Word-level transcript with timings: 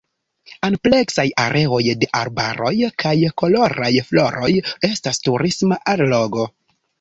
Ampleksaj 0.67 1.25
areoj 1.43 1.81
de 2.03 2.09
arbaroj 2.19 2.71
kaj 3.03 3.11
koloraj 3.43 3.91
floroj 4.09 4.51
estas 4.91 5.23
turisma 5.29 5.79
allogo. 5.95 6.49